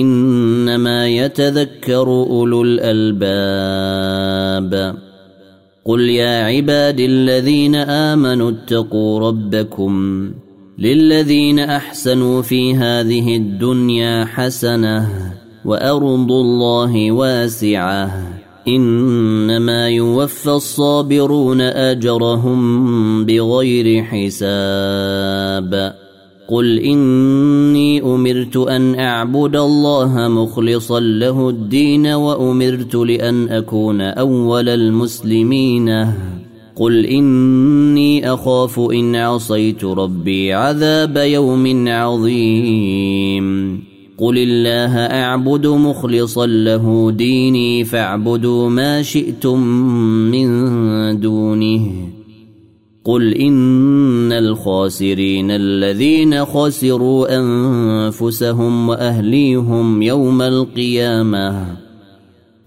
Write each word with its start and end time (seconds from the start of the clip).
إنما 0.00 1.08
يتذكر 1.08 2.06
أولو 2.06 2.62
الألباب. 2.62 3.34
قل 5.84 6.00
يا 6.00 6.44
عباد 6.44 7.00
الذين 7.00 7.74
آمنوا 7.74 8.50
اتقوا 8.50 9.20
ربكم 9.20 10.30
للذين 10.78 11.58
أحسنوا 11.58 12.42
في 12.42 12.74
هذه 12.74 13.36
الدنيا 13.36 14.24
حسنة 14.24 15.08
وأرض 15.64 16.32
الله 16.32 17.12
واسعة. 17.12 18.10
إنما 18.68 19.88
يوفى 19.88 20.50
الصابرون 20.50 21.60
أجرهم 21.60 23.24
بغير 23.24 24.04
حساب. 24.04 25.94
قل 26.48 26.78
اني 26.78 28.02
امرت 28.02 28.56
ان 28.56 28.94
اعبد 28.98 29.56
الله 29.56 30.28
مخلصا 30.28 31.00
له 31.00 31.48
الدين 31.48 32.06
وامرت 32.06 32.94
لأن 32.94 33.48
اكون 33.48 34.00
اول 34.00 34.68
المسلمين. 34.68 36.06
قل 36.76 37.06
اني 37.06 38.32
اخاف 38.32 38.80
ان 38.80 39.16
عصيت 39.16 39.84
ربي 39.84 40.52
عذاب 40.52 41.16
يوم 41.16 41.88
عظيم. 41.88 43.44
قل 44.18 44.38
الله 44.38 44.96
اعبد 44.96 45.66
مخلصا 45.66 46.46
له 46.46 47.10
ديني 47.10 47.84
فاعبدوا 47.84 48.68
ما 48.68 49.02
شئتم 49.02 49.60
من 50.30 51.20
دونه. 51.20 52.23
قل 53.04 53.34
إن 53.34 54.32
الخاسرين 54.32 55.50
الذين 55.50 56.44
خسروا 56.44 57.38
أنفسهم 57.38 58.88
وأهليهم 58.88 60.02
يوم 60.02 60.42
القيامة. 60.42 61.66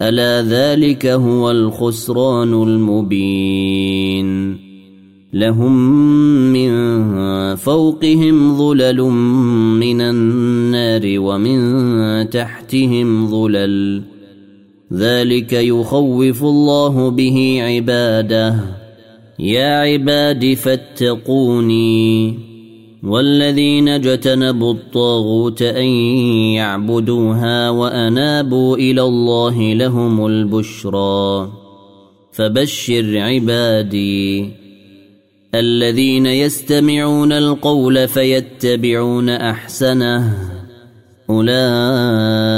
ألا 0.01 0.41
ذلك 0.41 1.05
هو 1.05 1.51
الخسران 1.51 2.53
المبين. 2.53 4.57
لهم 5.33 5.73
من 6.53 6.71
فوقهم 7.55 8.57
ظلل 8.57 9.01
من 9.79 10.01
النار 10.01 11.01
ومن 11.05 12.29
تحتهم 12.29 13.27
ظلل. 13.27 14.03
ذلك 14.93 15.53
يخوف 15.53 16.43
الله 16.43 17.09
به 17.09 17.59
عباده. 17.61 18.76
يا 19.39 19.79
عباد 19.79 20.53
فاتقوني 20.53 22.39
والذين 23.03 23.89
اجتنبوا 23.89 24.73
الطاغوت 24.73 25.61
أن 25.61 25.85
يعبدوها 26.55 27.69
وأنابوا 27.69 28.77
إلى 28.77 29.01
الله 29.01 29.73
لهم 29.73 30.25
البشرى 30.25 31.51
فبشر 32.31 33.17
عبادي 33.17 34.49
الذين 35.55 36.25
يستمعون 36.25 37.31
القول 37.31 38.07
فيتبعون 38.07 39.29
أحسنه 39.29 40.37
أولئك 41.29 42.57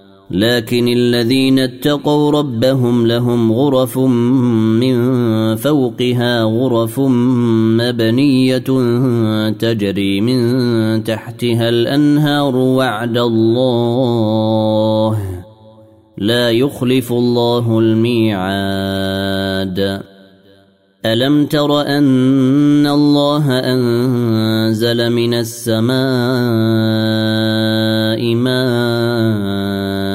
لكن 0.31 0.87
الذين 0.87 1.59
اتقوا 1.59 2.31
ربهم 2.31 3.07
لهم 3.07 3.51
غرف 3.51 3.97
من 3.97 4.95
فوقها 5.55 6.43
غرف 6.43 6.99
مبنية 7.79 8.63
تجري 9.51 10.21
من 10.21 11.03
تحتها 11.03 11.69
الأنهار 11.69 12.55
وعد 12.55 13.17
الله. 13.17 15.17
لا 16.17 16.51
يخلف 16.51 17.11
الله 17.11 17.79
الميعاد. 17.79 19.21
ألم 21.05 21.45
تر 21.45 21.81
أن 21.81 22.87
الله 22.87 23.59
أنزل 23.59 25.09
من 25.09 25.33
السماء 25.33 25.91
ماء 28.35 30.10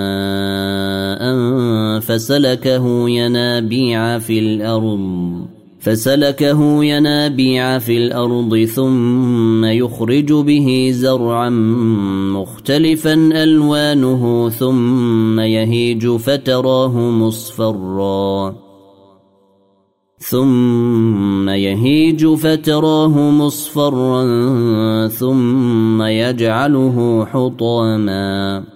فسلكه 2.06 3.08
ينابيع 3.08 4.18
في 4.18 4.38
الأرض 4.38 5.56
فسلكه 5.86 6.84
ينابيع 6.84 7.78
في 7.78 7.96
الأرض 7.96 8.64
ثم 8.64 9.64
يخرج 9.64 10.32
به 10.32 10.90
زرعا 10.92 11.50
مختلفا 12.34 13.14
ألوانه 13.14 14.48
ثم 14.48 15.40
يهيج 15.40 16.08
فتراه 16.08 16.98
مصفرا. 16.98 18.54
ثم 20.18 21.48
يهيج 21.48 22.26
فتراه 22.26 23.30
مصفرا 23.30 24.22
ثم 25.08 26.02
يجعله 26.02 27.24
حطاما. 27.24 28.75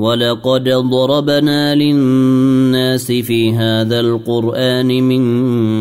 ولقد 0.00 0.68
ضربنا 0.68 1.74
للناس 1.74 3.12
في 3.12 3.52
هذا 3.52 4.00
القران 4.00 4.86
من 4.86 5.22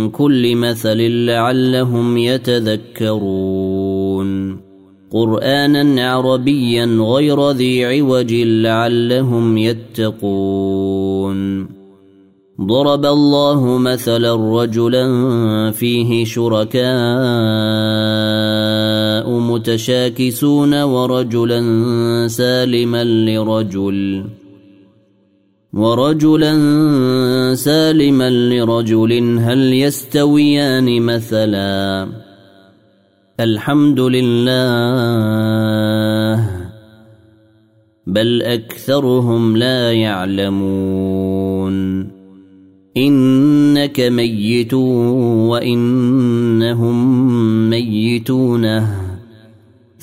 كل 0.09 0.55
مثل 0.55 0.97
لعلهم 1.25 2.17
يتذكرون 2.17 3.49
قرانا 5.11 6.11
عربيا 6.11 6.85
غير 6.85 7.51
ذي 7.51 7.85
عوج 7.85 8.33
لعلهم 8.33 9.57
يتقون 9.57 11.39
ضرب 12.61 13.05
الله 13.05 13.77
مثلا 13.77 14.61
رجلا 14.61 15.05
فيه 15.71 16.25
شركاء 16.25 16.79
متشاكسون 19.29 20.81
ورجلا 20.81 21.61
سالما 22.27 23.03
لرجل. 23.03 24.23
ورجلا 25.73 26.53
سالما 27.55 28.29
لرجل. 28.29 29.39
هل 29.39 29.73
يستويان 29.73 31.01
مثلا؟ 31.01 32.09
الحمد 33.39 33.99
لله. 33.99 34.59
بل 38.07 38.41
أكثرهم 38.41 39.57
لا 39.57 39.93
يعلمون. 39.93 41.69
إنك 42.97 43.99
ميت 43.99 44.73
وإنهم 45.53 46.99
ميتونه 47.69 48.98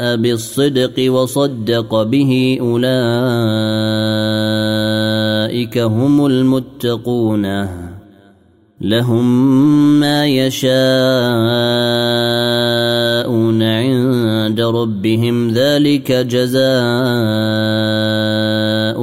بالصدق 0.00 1.12
وصدق 1.12 2.02
به 2.02 2.58
أولئك 2.60 2.98
هم 5.78 6.26
المتقون. 6.26 7.68
لهم 8.80 9.24
ما 10.00 10.26
يشاءون 10.26 10.72
عند 13.62 14.60
ربهم. 14.60 15.50
ذلك 15.50 16.12
جزاء 16.12 16.64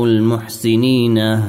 المحسنين. 0.03 1.43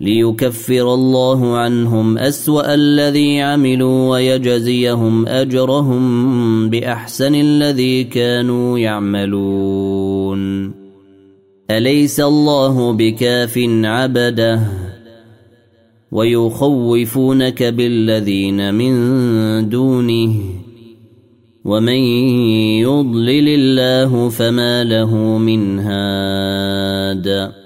ليكفر 0.00 0.94
الله 0.94 1.56
عنهم 1.56 2.18
أسوأ 2.18 2.74
الذي 2.74 3.40
عملوا 3.40 4.10
ويجزيهم 4.10 5.26
أجرهم 5.28 6.70
بأحسن 6.70 7.34
الذي 7.34 8.04
كانوا 8.04 8.78
يعملون. 8.78 10.72
أليس 11.70 12.20
الله 12.20 12.92
بكاف 12.92 13.58
عبده؟ 13.84 14.60
ويخوفونك 16.12 17.62
بالذين 17.62 18.74
من 18.74 19.68
دونه. 19.68 20.34
ومن 21.64 21.98
يضلل 22.84 23.48
الله 23.48 24.28
فما 24.28 24.84
له 24.84 25.38
من 25.38 25.78
هاد. 25.78 27.65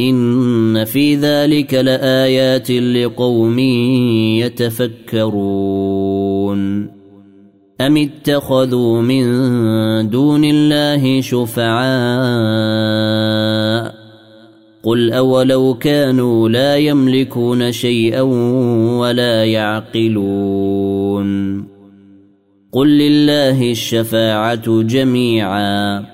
ان 0.00 0.84
في 0.84 1.16
ذلك 1.16 1.74
لايات 1.74 2.70
لقوم 2.70 3.58
يتفكرون 5.18 5.74
أم 7.80 7.96
اتخذوا 7.96 9.02
من 9.02 9.24
دون 10.10 10.44
الله 10.44 11.20
شفعاء 11.20 11.74
قل 14.82 15.12
أولو 15.12 15.74
كانوا 15.74 16.48
لا 16.48 16.76
يملكون 16.76 17.72
شيئا 17.72 18.20
ولا 19.00 19.44
يعقلون 19.44 21.24
قل 22.72 22.88
لله 22.88 23.70
الشفاعة 23.70 24.82
جميعا 24.82 26.13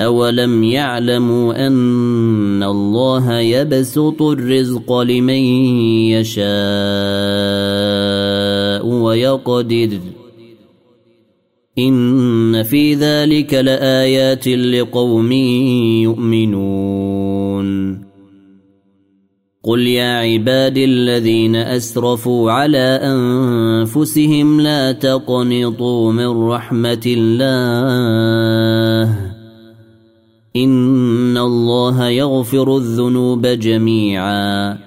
أولم 0.00 0.64
يعلموا 0.64 1.66
أن 1.66 2.62
الله 2.62 3.38
يبسط 3.38 4.22
الرزق 4.22 4.92
لمن 4.92 5.42
يشاء 6.12 6.46
ويقدر 8.86 9.98
إن 11.78 12.62
في 12.62 12.94
ذلك 12.94 13.54
لآيات 13.54 14.48
لقوم 14.48 15.32
يؤمنون 16.02 17.66
قل 19.64 19.86
يا 19.86 20.18
عبادي 20.18 20.84
الذين 20.84 21.56
أسرفوا 21.56 22.52
على 22.52 23.00
أنفسهم 23.02 24.60
لا 24.60 24.92
تقنطوا 24.92 26.12
من 26.12 26.48
رحمة 26.48 27.02
الله 27.06 29.25
ان 30.56 31.38
الله 31.38 32.08
يغفر 32.08 32.76
الذنوب 32.76 33.46
جميعا 33.46 34.78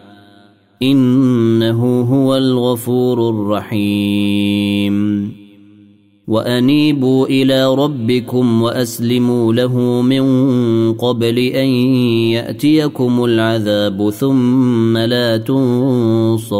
انه 0.82 2.02
هو 2.02 2.36
الغفور 2.36 3.30
الرحيم 3.30 5.00
وانيبوا 6.28 7.28
إلى 7.28 7.76
ربكم 7.76 8.62
واسلموا 8.62 9.54
له 9.54 10.02
من 10.02 10.24
قبل 10.94 11.40
ان 11.40 11.68
ياتيكم 12.34 13.24
العذاب 13.24 14.10
ثم 14.10 14.98
لا 14.98 15.38
تنصرون 15.38 16.60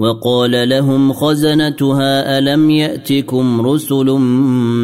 وقال 0.00 0.68
لهم 0.68 1.12
خزنتها 1.12 2.38
ألم 2.38 2.70
يأتكم 2.70 3.66
رسل 3.66 4.06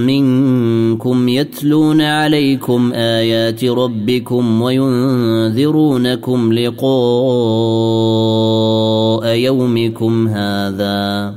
منكم 0.06 1.28
يتلون 1.28 2.00
عليكم 2.00 2.92
آيات 2.92 3.64
ربكم 3.64 4.62
وينذرونكم 4.62 6.52
لقاء 6.52 6.86
يومكم 9.34 10.28
هذا 10.28 11.34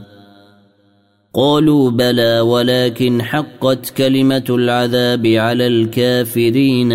قالوا 1.33 1.91
بلى 1.91 2.39
ولكن 2.39 3.21
حقت 3.21 3.89
كلمة 3.89 4.45
العذاب 4.49 5.27
على 5.27 5.67
الكافرين 5.67 6.93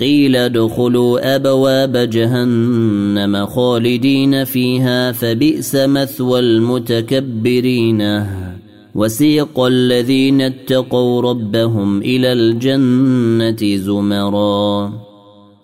قيل 0.00 0.36
ادخلوا 0.36 1.36
أبواب 1.36 1.96
جهنم 1.96 3.46
خالدين 3.46 4.44
فيها 4.44 5.12
فبئس 5.12 5.74
مثوى 5.74 6.40
المتكبرين. 6.40 8.26
وسيق 8.94 9.60
الذين 9.60 10.40
اتقوا 10.40 11.22
ربهم 11.22 12.02
إلى 12.02 12.32
الجنة 12.32 13.76
زمرا. 13.76 14.92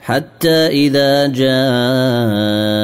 حتى 0.01 0.49
إذا 0.49 1.27
جاءوها 1.27 2.84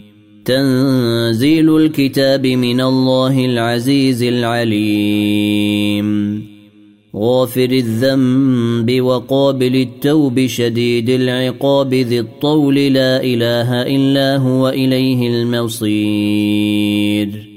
تنزيل 0.45 1.75
الكتاب 1.75 2.47
من 2.47 2.81
الله 2.81 3.45
العزيز 3.45 4.23
العليم. 4.23 6.07
غافر 7.15 7.69
الذنب 7.71 9.01
وقابل 9.01 9.75
التوب 9.75 10.45
شديد 10.45 11.09
العقاب 11.09 11.93
ذي 11.93 12.19
الطول. 12.19 12.75
لا 12.75 13.23
إله 13.23 13.81
إلا 13.81 14.37
هو 14.37 14.69
إليه 14.69 15.29
المصير. 15.29 17.50